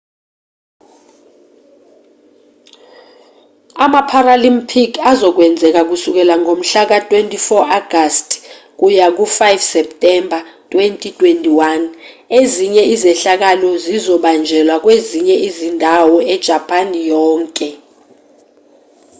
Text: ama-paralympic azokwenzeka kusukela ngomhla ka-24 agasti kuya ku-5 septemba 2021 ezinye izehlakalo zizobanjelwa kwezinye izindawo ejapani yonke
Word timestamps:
ama-paralympic 3.85 4.91
azokwenzeka 5.11 5.81
kusukela 5.89 6.33
ngomhla 6.41 6.81
ka-24 6.89 7.49
agasti 7.79 8.37
kuya 8.79 9.07
ku-5 9.17 9.39
septemba 9.73 10.39
2021 10.71 12.39
ezinye 12.39 12.83
izehlakalo 12.93 13.69
zizobanjelwa 13.85 14.75
kwezinye 14.83 15.35
izindawo 15.47 16.17
ejapani 16.35 16.99
yonke 17.11 17.69